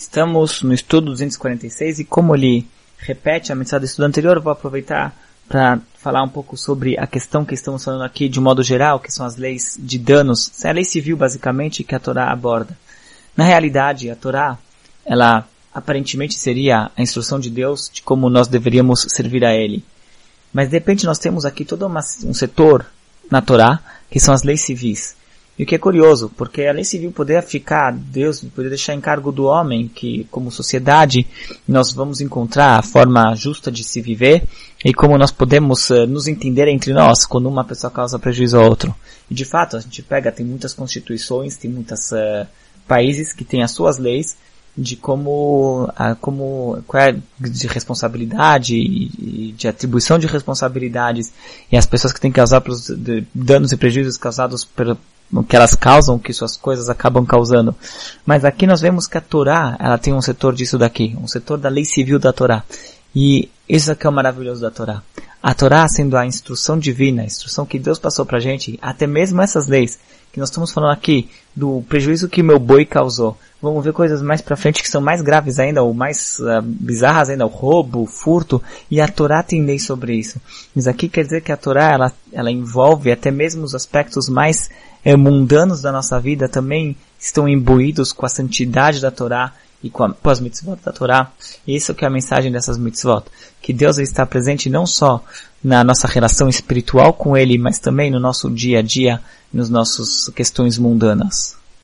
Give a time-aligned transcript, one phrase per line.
[0.00, 4.50] Estamos no estudo 246 e como ele repete a mensagem do estudo anterior, eu vou
[4.50, 5.14] aproveitar
[5.46, 9.12] para falar um pouco sobre a questão que estamos falando aqui de modo geral, que
[9.12, 10.64] são as leis de danos.
[10.64, 12.78] É a lei civil basicamente que a Torá aborda.
[13.36, 14.56] Na realidade, a Torá,
[15.04, 19.84] ela aparentemente seria a instrução de Deus de como nós deveríamos servir a Ele.
[20.50, 22.86] Mas de repente nós temos aqui todo uma, um setor
[23.30, 23.78] na Torá
[24.10, 25.14] que são as leis civis.
[25.60, 29.00] E o que é curioso, porque a lei civil poderia ficar, Deus poderia deixar em
[29.00, 31.26] cargo do homem, que como sociedade
[31.68, 34.42] nós vamos encontrar a forma justa de se viver
[34.82, 38.62] e como nós podemos uh, nos entender entre nós quando uma pessoa causa prejuízo a
[38.62, 38.94] outro.
[39.30, 42.46] E de fato, a gente pega, tem muitas constituições, tem muitos uh, eh,
[42.88, 44.38] países que têm as suas leis
[44.74, 51.30] de como, uh, como qual é de responsabilidade e de atribuição de responsabilidades
[51.70, 52.90] e as pessoas que têm que causar pelos
[53.34, 54.96] danos e prejuízos causados pelo,
[55.32, 57.74] o que elas causam, que suas coisas acabam causando.
[58.26, 61.58] Mas aqui nós vemos que a Torá, ela tem um setor disso daqui, um setor
[61.58, 62.64] da lei civil da Torá.
[63.14, 65.02] E isso aqui é o maravilhoso da Torá.
[65.42, 69.40] A Torá sendo a instrução divina, a instrução que Deus passou pra gente, até mesmo
[69.40, 69.98] essas leis
[70.32, 73.36] que nós estamos falando aqui, do prejuízo que meu boi causou.
[73.60, 77.30] Vamos ver coisas mais pra frente que são mais graves ainda, ou mais uh, bizarras
[77.30, 80.40] ainda, o roubo, o furto, e a Torá tem lei sobre isso.
[80.74, 84.70] Mas aqui quer dizer que a Torá, ela, ela envolve até mesmo os aspectos mais
[85.04, 90.04] eh, mundanos da nossa vida também estão imbuídos com a santidade da Torá e com,
[90.04, 91.30] a, com as mitzvot da Torá.
[91.66, 93.24] Isso que é a mensagem dessas mitzvot.
[93.60, 95.22] Que Deus está presente não só
[95.62, 99.20] na nossa relação espiritual com Ele, mas também no nosso dia a dia,
[99.52, 101.59] nos nossos questões mundanas.